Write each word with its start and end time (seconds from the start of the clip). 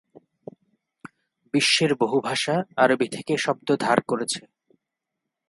বিশ্বের 1.53 1.91
বহু 1.95 2.17
ভাষা 2.21 2.55
আরবি 2.77 3.07
থেকে 3.07 3.33
শব্দ 3.37 3.67
ধার 3.79 3.99
করেছে। 4.01 4.41